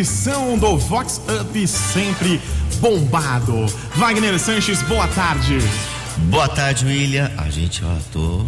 [0.00, 2.40] edição do Vox Up sempre
[2.80, 3.66] bombado.
[3.96, 5.58] Wagner Sanches, boa tarde.
[6.30, 7.30] Boa tarde, William.
[7.36, 8.46] A gente, ó, tô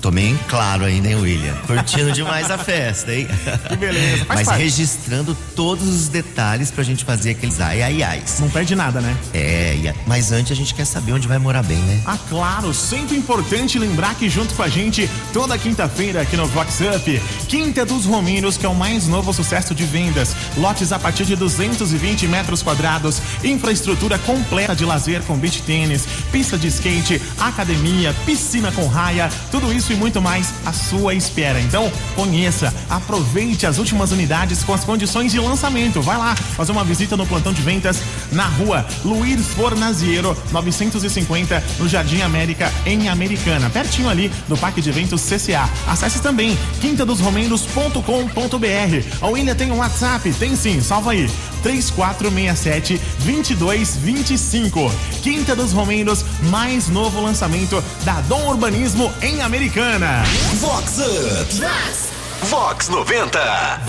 [0.00, 1.54] Tô meio claro ainda, hein, William?
[1.66, 3.26] Curtindo demais a festa, hein?
[3.68, 4.26] Que beleza.
[4.28, 8.22] Mas registrando todos os detalhes pra gente fazer aqueles ai, ai, ai.
[8.38, 9.16] Não perde nada, né?
[9.34, 12.00] É, mas antes a gente quer saber onde vai morar bem, né?
[12.06, 12.72] Ah, claro.
[12.72, 17.84] Sempre importante lembrar que junto com a gente, toda quinta-feira aqui no Vox Up, Quinta
[17.84, 20.34] dos Romeiros, que é o mais novo sucesso de vendas.
[20.56, 26.56] Lotes a partir de 220 metros quadrados, infraestrutura completa de lazer com beach tênis, pista
[26.56, 31.60] de skate, academia, piscina com raia, tudo isso isso e muito mais à sua espera.
[31.60, 36.02] Então, conheça, aproveite as últimas unidades com as condições de lançamento.
[36.02, 41.88] Vai lá fazer uma visita no plantão de vendas na rua Luiz Fornaziero, 950, no
[41.88, 45.68] Jardim América, em Americana, pertinho ali do Parque de Eventos CCA.
[45.86, 49.18] Acesse também quintadosromeiros.com.br.
[49.20, 50.32] A William tem um WhatsApp?
[50.34, 51.30] Tem sim, salva aí.
[51.62, 54.92] 3467 2225.
[55.22, 59.77] Quinta dos Romeiros, mais novo lançamento da Dom Urbanismo em Americana.
[59.78, 61.54] Vox Up.
[61.54, 62.08] Vox.
[62.50, 63.38] Vox 90.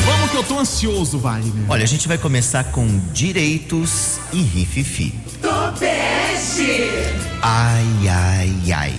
[0.06, 1.66] Vamos que eu tô ansioso, Wagner.
[1.68, 5.16] Olha, a gente vai começar com direitos e rififi.
[5.42, 6.92] Topeste.
[7.42, 8.94] Ai, ai, ai.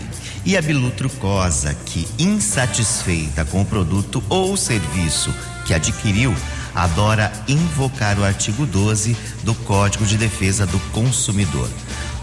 [0.44, 5.32] E a Bilu Trucosa, que insatisfeita com o produto ou serviço
[5.66, 6.34] que adquiriu,
[6.74, 11.68] adora invocar o artigo 12 do Código de Defesa do Consumidor.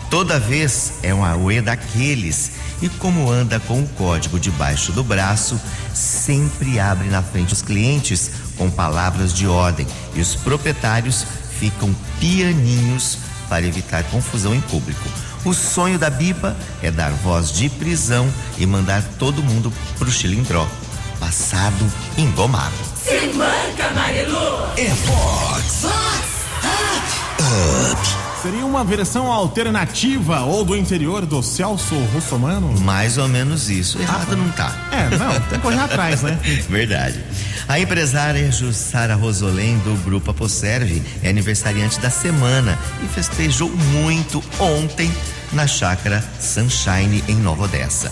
[0.09, 5.59] Toda vez é um auê daqueles e como anda com o código debaixo do braço,
[5.93, 11.25] sempre abre na frente os clientes com palavras de ordem e os proprietários
[11.59, 13.17] ficam pianinhos
[13.49, 15.09] para evitar confusão em público.
[15.43, 20.67] O sonho da Biba é dar voz de prisão e mandar todo mundo pro chilindró,
[21.19, 22.75] passado engomado.
[23.01, 24.67] Se manca, Marilu!
[24.77, 25.81] É Fox!
[25.81, 26.27] Fox!
[26.63, 27.91] Up!
[27.91, 28.26] Up!
[28.47, 32.79] Seria uma versão alternativa ou do interior do Celso Russomano?
[32.79, 33.99] Mais ou menos isso.
[33.99, 34.73] Errado ah, não tá.
[34.89, 36.39] É, não, tem que correr atrás, né?
[36.69, 37.21] Verdade.
[37.67, 45.11] A empresária Jussara Rosolém do Grupo Aposerve é aniversariante da semana e festejou muito ontem
[45.51, 48.09] na chácara Sunshine em Nova Odessa.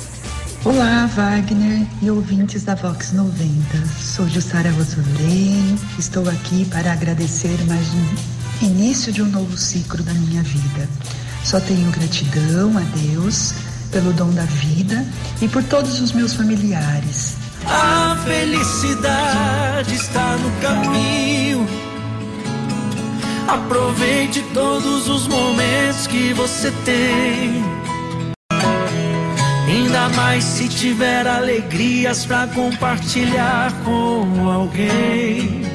[0.66, 3.54] Olá, Wagner e ouvintes da Vox 90.
[4.02, 5.80] Sou Jussara Rosolém.
[5.98, 10.90] Estou aqui para agradecer mais um início de um novo ciclo da minha vida.
[11.44, 13.54] Só tenho gratidão a Deus
[13.92, 15.06] pelo dom da vida
[15.42, 17.38] e por todos os meus familiares.
[17.66, 21.68] A felicidade está no caminho.
[23.48, 27.64] Aproveite todos os momentos que você tem.
[29.68, 35.75] Ainda mais se tiver alegrias para compartilhar com alguém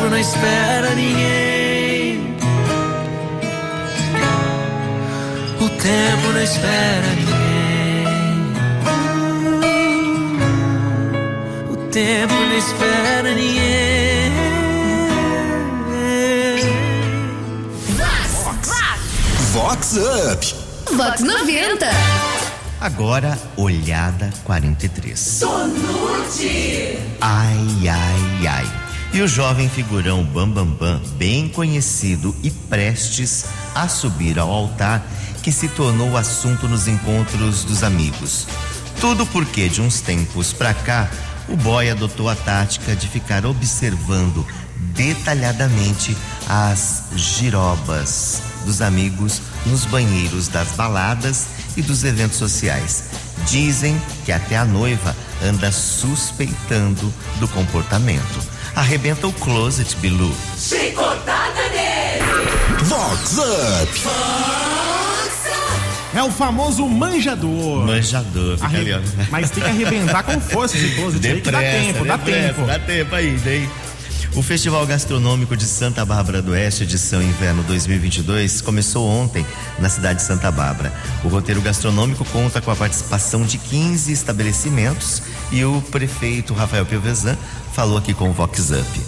[0.00, 2.36] Tempo não espera ninguém.
[5.60, 8.06] O tempo não espera ninguém.
[11.70, 14.32] O tempo não espera ninguém.
[18.32, 18.70] Vox,
[19.52, 19.96] Vox
[20.32, 20.54] Up.
[20.96, 21.86] Vox 90.
[22.80, 25.18] Agora, olhada 43.
[25.18, 26.98] Sonute.
[27.20, 28.79] Ai, ai, ai
[29.12, 33.44] e o jovem figurão Bambambam, Bam Bam, bem conhecido e prestes
[33.74, 35.04] a subir ao altar,
[35.42, 38.46] que se tornou assunto nos encontros dos amigos.
[39.00, 41.10] Tudo porque, de uns tempos pra cá,
[41.48, 44.46] o boy adotou a tática de ficar observando
[44.94, 46.16] detalhadamente
[46.48, 51.46] as girobas dos amigos nos banheiros das baladas
[51.76, 53.04] e dos eventos sociais.
[53.48, 58.59] Dizem que até a noiva anda suspeitando do comportamento.
[58.74, 60.34] Arrebenta o closet, Bilu.
[60.56, 62.50] Chicotada nele!
[62.84, 64.00] Vox Up!
[66.12, 67.86] É o famoso manjador.
[67.86, 68.94] Manjador, fica Arre...
[68.94, 72.62] ali, Mas tem que arrebentar com força esse closet aí que dá tempo, dá tempo.
[72.62, 73.70] Dá tempo ainda, hein?
[74.36, 79.44] O Festival Gastronômico de Santa Bárbara do Oeste, edição Inverno 2022, começou ontem
[79.80, 80.92] na cidade de Santa Bárbara.
[81.24, 87.36] O roteiro gastronômico conta com a participação de 15 estabelecimentos e o prefeito Rafael Piovesan
[87.72, 89.00] falou aqui com o Vox Up.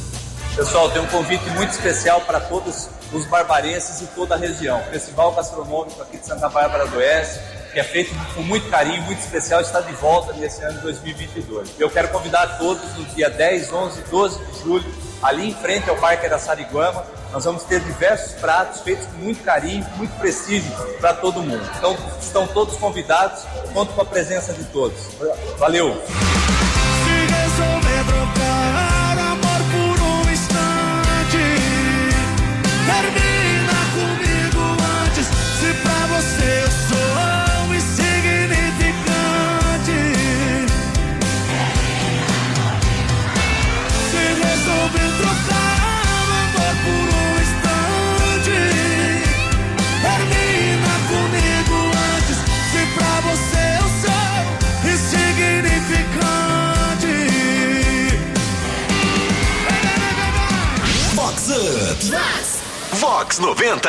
[0.57, 4.81] Pessoal, tem um convite muito especial para todos os barbarenses e toda a região.
[4.81, 7.39] O Festival Gastronômico aqui de Santa Bárbara do Oeste,
[7.73, 11.71] que é feito com muito carinho, muito especial, está de volta nesse ano de 2022.
[11.79, 15.89] Eu quero convidar todos no dia 10, 11 e 12 de julho, ali em frente
[15.89, 20.71] ao Parque Araçariguama, nós vamos ter diversos pratos feitos com muito carinho, muito prestígio
[21.01, 21.63] para todo mundo.
[21.79, 24.99] Então, estão todos convidados, conto com a presença de todos.
[25.59, 26.03] Valeu!
[61.63, 62.62] Vox Up.
[62.93, 63.89] Vox 90.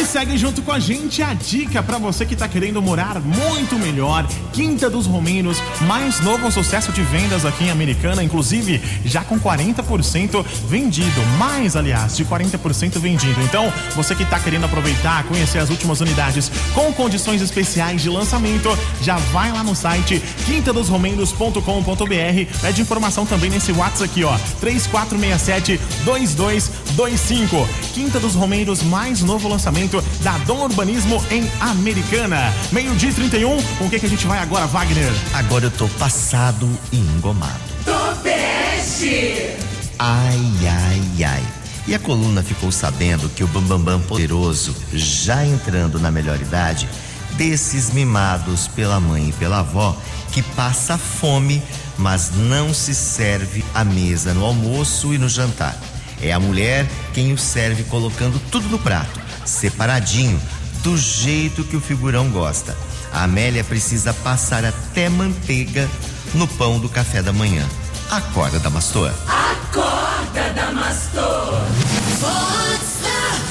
[0.00, 3.78] E segue junto com a gente a dica para você que tá querendo morar muito
[3.78, 4.26] melhor.
[4.52, 10.44] Quinta dos Romeiros, mais novo sucesso de vendas aqui em Americana, inclusive já com 40%
[10.68, 13.40] vendido, mais aliás, de 40% vendido.
[13.42, 18.76] Então, você que tá querendo aproveitar, conhecer as últimas unidades com condições especiais de lançamento,
[19.00, 22.60] já vai lá no site quintadosromeiros.com.br.
[22.60, 27.68] Pede informação também nesse WhatsApp aqui, ó, 3467 2225.
[27.94, 32.52] Quinta dos Romeiros, mais novo lançamento da Dom Urbanismo em Americana.
[32.72, 35.12] Meio-dia e 31, com o que, que a gente vai agora, Wagner?
[35.34, 37.60] Agora eu tô passado e engomado.
[37.84, 39.56] Topeste.
[39.98, 41.42] Ai, ai, ai.
[41.86, 46.88] E a coluna ficou sabendo que o Bambambam poderoso, já entrando na melhor idade,
[47.36, 49.96] desses mimados pela mãe e pela avó,
[50.32, 51.62] que passa fome,
[51.96, 55.76] mas não se serve à mesa no almoço e no jantar.
[56.22, 60.40] É a mulher quem o serve colocando tudo no prato, separadinho,
[60.82, 62.76] do jeito que o figurão gosta.
[63.12, 65.88] A Amélia precisa passar até manteiga
[66.34, 67.64] no pão do café da manhã.
[68.10, 69.10] Acorda, Damastor.
[69.26, 71.60] Acorda, Damastor.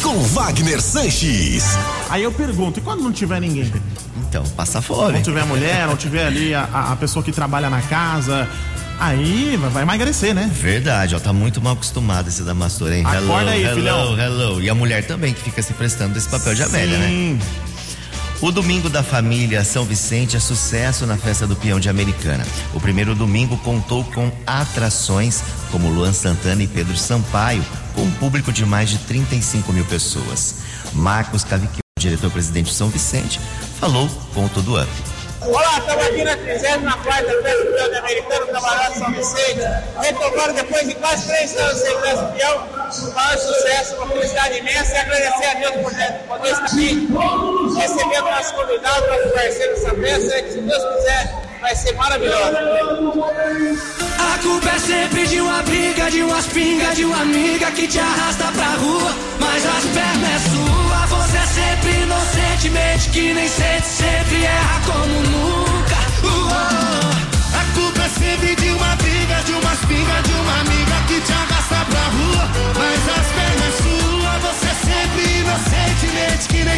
[0.01, 1.63] Com Wagner Sanches.
[2.09, 3.71] Aí eu pergunto, e quando não tiver ninguém?
[4.17, 5.13] Então, passa fome.
[5.13, 8.47] Não tiver mulher, não tiver ali a- a pessoa que trabalha na casa,
[8.99, 10.49] aí vai, emagrecer, né?
[10.53, 13.03] Verdade, ó, tá muito mal acostumado esse Damastor, hein?
[13.05, 14.19] Acorda aí, hello, filhão.
[14.19, 14.61] hello.
[14.61, 17.07] E a mulher também, que fica se prestando desse papel de Amélia, né?
[17.07, 17.39] Sim.
[18.41, 22.45] O Domingo da Família São Vicente é sucesso na festa do Peão de Americana.
[22.73, 25.41] O primeiro domingo contou com atrações
[25.71, 30.57] como Luan Santana e Pedro Sampaio, com um público de mais de 35 mil pessoas.
[30.93, 33.39] Marcos Cavicchio, diretor-presidente de São Vicente,
[33.79, 35.14] falou com o Todo Up.
[35.47, 39.61] Olá, estamos aqui na 34 Festa do Peão Americano, Camarada São Vicente.
[40.01, 42.67] Retomando depois de quase três anos sem do Peão,
[43.13, 45.83] maior sucesso, uma felicidade imensa e agradecer a Deus por
[46.27, 47.07] poder estar aqui,
[47.77, 52.59] recebendo nossos convidados para conhecer essa festa, que se Deus quiser vai ser maravilhosa.
[54.19, 57.99] A culpa é sempre de uma briga, de umas pingas, de uma amiga que te
[57.99, 59.11] arrasta pra rua.
[59.39, 65.21] Mas as pernas é sua, você é sempre inocentemente que nem sente, sempre erra como
[65.21, 65.97] nunca.
[66.23, 66.49] Uou.
[67.59, 71.31] A culpa é sempre de uma briga, de uma espinga, de uma amiga que te
[71.31, 72.49] arrasta pra rua.
[72.77, 76.74] Mas as pernas sua, você é sempre inocentemente que nem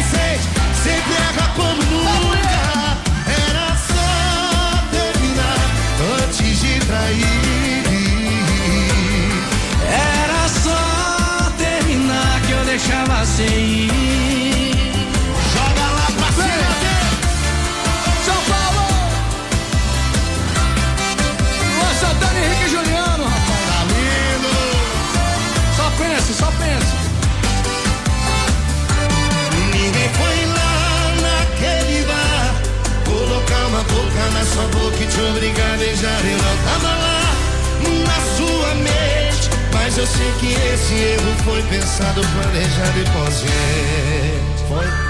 [39.98, 45.08] eu sei que esse erro foi pensado, planejado e consciente Foi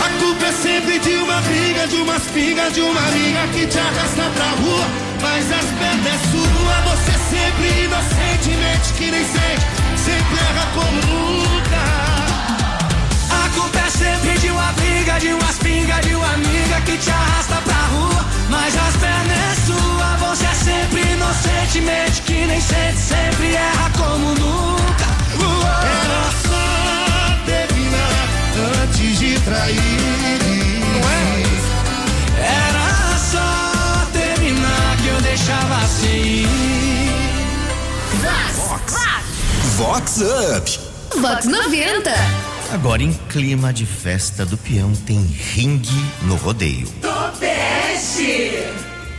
[0.00, 3.78] a culpa é sempre de uma briga, de uma espiga, de uma amiga que te
[3.78, 4.86] arrasta pra rua.
[5.20, 11.82] Mas as pernas é sua, você sempre inocentemente que nem sente, sempre erra como nunca.
[13.30, 17.10] A culpa é sempre de uma briga, de uma espinga, de uma amiga que te
[17.10, 18.26] arrasta pra rua.
[18.48, 23.99] Mas as pernas é sua, você é sempre inocentemente que nem sente, sempre erra como
[39.90, 40.78] Up.
[41.20, 42.12] Vox 90.
[42.72, 46.86] Agora, em clima de festa do peão, tem ringue no rodeio.
[47.02, 48.62] Topeste.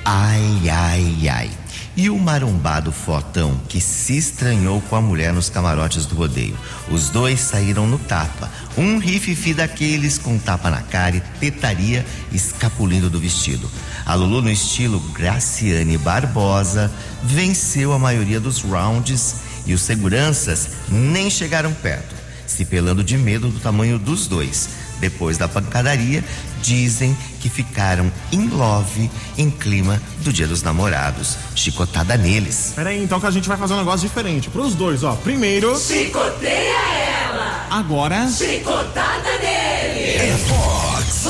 [0.05, 1.51] Ai, ai, ai.
[1.97, 6.57] E o marombado Fotão, que se estranhou com a mulher nos camarotes do rodeio.
[6.89, 8.49] Os dois saíram no tapa.
[8.77, 13.69] Um rififi daqueles com tapa na cara e tetaria escapulindo do vestido.
[14.05, 16.89] A Lulu, no estilo Graciane Barbosa,
[17.21, 22.15] venceu a maioria dos rounds e os seguranças nem chegaram perto,
[22.45, 24.69] se pelando de medo do tamanho dos dois.
[24.99, 26.23] Depois da pancadaria,
[26.61, 31.37] dizem que ficaram in love em clima do Dia dos Namorados.
[31.55, 32.73] Chicotada neles.
[32.75, 34.49] Peraí, então que a gente vai fazer um negócio diferente.
[34.49, 35.15] Pros dois, ó.
[35.15, 35.75] Primeiro.
[35.79, 36.77] Chicoteia
[37.23, 37.67] ela.
[37.71, 38.29] Agora.
[38.29, 40.17] Chicotada nele.
[40.17, 41.21] É Fox.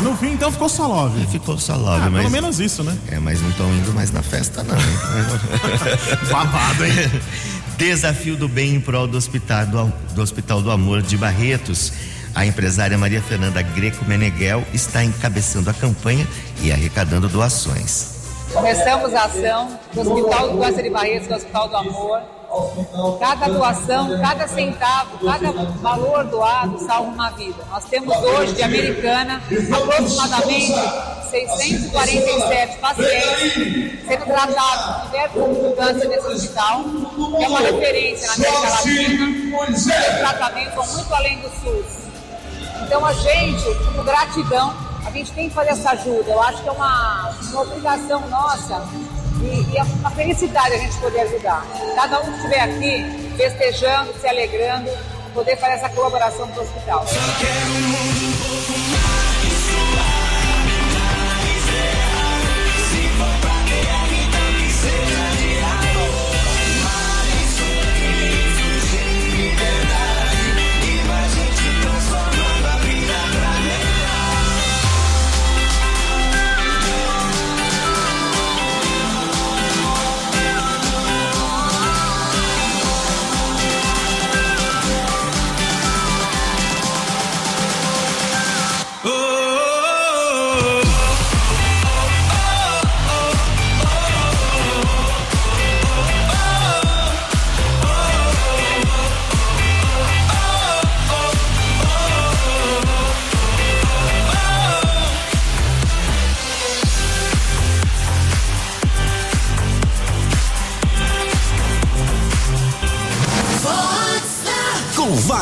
[0.00, 1.26] No fim, então ficou só love.
[1.28, 2.20] Ficou só love, Ah, mas.
[2.22, 2.96] pelo menos isso, né?
[3.10, 4.76] É, mas não estão indo mais na festa, não.
[6.30, 6.92] Babado, hein?
[7.78, 11.92] Desafio do bem em prol do Hospital do, do Hospital do Amor de Barretos.
[12.34, 16.26] A empresária Maria Fernanda Greco Meneghel está encabeçando a campanha
[16.62, 18.12] e arrecadando doações.
[18.52, 22.20] Começamos a ação do Hospital do Câncer de Barretos, do Hospital do Amor.
[23.18, 27.64] Cada doação, cada centavo, cada valor doado salva uma vida.
[27.70, 29.42] Nós temos hoje, de Americana,
[29.72, 30.72] aproximadamente
[31.30, 36.84] 647 pacientes sendo tratados com câncer nesse hospital,
[37.40, 39.68] é uma referência na América Latina.
[39.68, 42.04] Os tratamentos vão muito além do SUS.
[42.82, 44.74] Então a gente, como gratidão,
[45.06, 46.30] a gente tem que fazer essa ajuda.
[46.30, 48.82] Eu acho que é uma, uma obrigação nossa
[49.44, 51.66] e, e é uma felicidade a gente poder ajudar.
[51.94, 54.90] Cada um que estiver aqui festejando, se alegrando,
[55.32, 57.04] poder fazer essa colaboração para o hospital.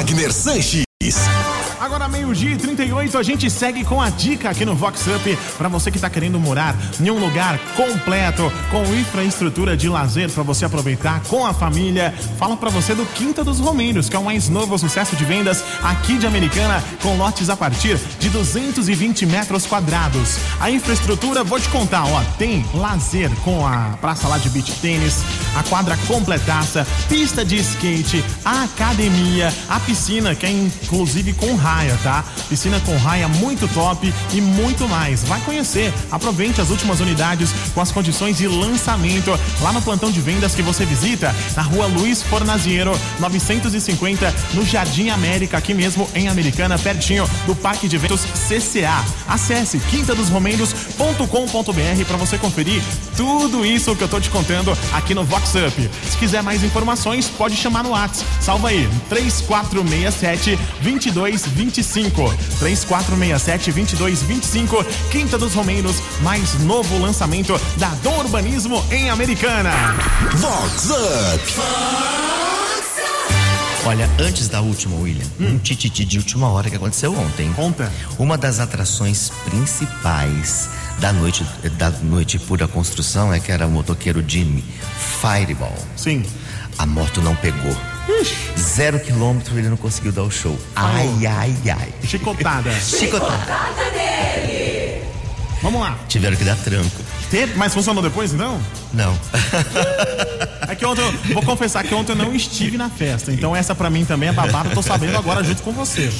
[0.02, 0.85] Wagner Sanches.
[1.80, 5.69] Agora, meio-dia e 38, a gente segue com a dica aqui no Vox Up para
[5.69, 10.66] você que está querendo morar em um lugar completo, com infraestrutura de lazer para você
[10.66, 12.12] aproveitar com a família.
[12.38, 15.64] Fala para você do Quinta dos Romeiros, que é o mais novo sucesso de vendas
[15.83, 20.37] aqui de Americana, com lotes a partir de 220 metros quadrados.
[20.61, 25.23] A infraestrutura, vou te contar, ó, tem lazer com a praça lá de beach tênis,
[25.57, 31.97] a quadra completaça, pista de skate, a academia, a piscina, que é inclusive com raia,
[32.02, 32.25] tá?
[32.49, 35.23] Piscina com raia muito top e muito mais.
[35.25, 35.92] Vai conhecer.
[36.11, 40.62] Aproveite as últimas unidades com as condições de lançamento lá no plantão de vendas que
[40.62, 47.28] você visita na rua Luiz Fornaziero, 950, no Jardim América, aqui mesmo em Americana, pertinho
[47.47, 49.04] do Parque de Eventos CCA.
[49.28, 52.82] Acesse quintadosromeiros.com.br para você conferir
[53.16, 55.90] tudo isso que eu tô te contando aqui no Vox Up.
[56.11, 58.28] Se quiser mais informações, pode chamar no WhatsApp.
[58.40, 61.91] Salva aí, 3467 2225.
[61.92, 64.84] 3467 2225.
[65.11, 69.70] Quinta dos Romeiros, mais novo lançamento da Dom Urbanismo em Americana.
[70.37, 72.12] Vox Up.
[73.84, 77.52] Olha, antes da última, William, um tititi de última hora que aconteceu ontem.
[77.52, 77.92] Conta.
[78.16, 80.70] Uma das atrações principais
[81.00, 81.44] da noite
[81.76, 84.62] da noite pura construção é que era o motoqueiro Jimmy
[85.20, 85.76] Fireball.
[85.96, 86.25] Sim.
[86.78, 87.91] A moto não pegou.
[88.59, 90.59] Zero quilômetro ele não conseguiu dar o show.
[90.76, 91.92] Ai, ai, ai.
[92.07, 92.71] Chicotada.
[92.81, 93.73] Chicotada.
[95.62, 95.97] Vamos lá.
[96.09, 97.00] Tiveram que dar tranco.
[97.31, 98.61] Teve- Mas funcionou depois, então?
[98.92, 99.16] Não.
[100.69, 103.31] É que ontem, eu vou confessar que ontem eu não estive na festa.
[103.31, 106.11] Então essa pra mim também é babado, eu tô sabendo agora junto com você.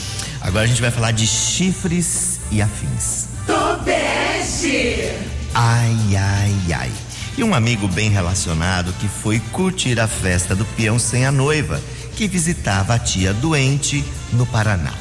[0.43, 3.29] Agora a gente vai falar de chifres e afins.
[3.47, 5.11] Topeste.
[5.55, 6.91] Ai, ai, ai.
[7.37, 11.81] E um amigo bem relacionado que foi curtir a festa do peão sem a noiva,
[12.15, 14.93] que visitava a tia doente no Paraná.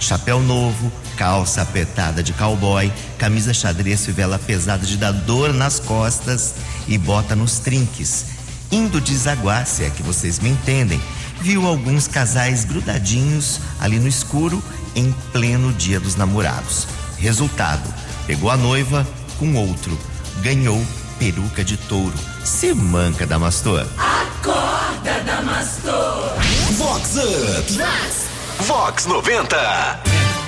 [0.00, 6.54] Chapéu novo, calça apertada de cowboy, camisa xadrez fivela pesada de dar dor nas costas
[6.86, 8.26] e bota nos trinques.
[8.70, 11.00] indo desaguar, se é que vocês me entendem,
[11.40, 14.62] viu alguns casais grudadinhos ali no escuro
[14.94, 16.86] em pleno dia dos namorados.
[17.18, 17.92] Resultado:
[18.26, 19.06] pegou a noiva
[19.38, 19.98] com outro,
[20.42, 20.80] ganhou
[21.22, 22.12] peruca de touro.
[22.42, 23.86] Se manca, Damastor.
[23.96, 26.34] Acorda, Damastor.
[26.72, 27.72] Vox Up.
[27.74, 28.26] Vox.
[28.66, 30.00] Vox 90.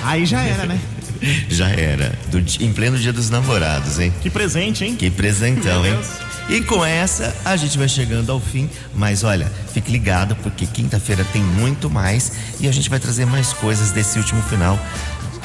[0.03, 0.77] Aí já era, né?
[1.47, 2.13] Já era.
[2.27, 4.13] Do, em pleno dia dos namorados, hein?
[4.21, 4.97] Que presente, hein?
[4.97, 5.97] Que presentão, hein?
[6.49, 11.25] E com essa a gente vai chegando ao fim, mas olha, fique ligado porque quinta-feira
[11.33, 14.77] tem muito mais e a gente vai trazer mais coisas desse último final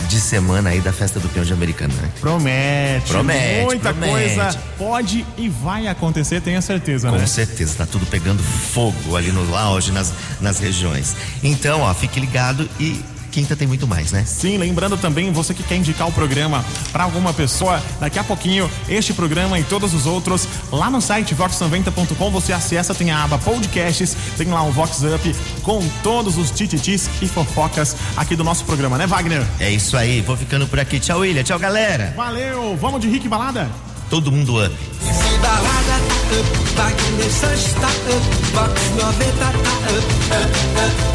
[0.08, 2.08] de semana aí da festa do peão de americano, né?
[2.20, 3.10] Promete.
[3.12, 4.12] Promete, Muita promete.
[4.12, 7.26] coisa pode e vai acontecer, tenha certeza, Com né?
[7.26, 11.14] certeza, tá tudo pegando fogo ali no lounge, nas, nas regiões.
[11.42, 14.24] Então, ó, fique ligado e quinta tem muito mais, né?
[14.26, 18.70] Sim, lembrando também, você que quer indicar o programa para alguma pessoa, daqui a pouquinho,
[18.88, 23.38] este programa e todos os outros, lá no site vox90.com, você acessa, tem a aba
[23.38, 28.64] podcasts, tem lá o Vox Up com todos os tititis e fofocas aqui do nosso
[28.64, 29.46] programa, né, Wagner?
[29.58, 30.98] É isso aí, vou ficando por aqui.
[30.98, 31.42] Tchau, William.
[31.42, 32.12] Tchau, galera.
[32.16, 33.70] Valeu, vamos de Rick Balada?
[34.10, 34.74] Todo mundo up.
[35.00, 41.10] Se balada tá up, Wagner Sanches tá up, Vox 90 tá up, up, up.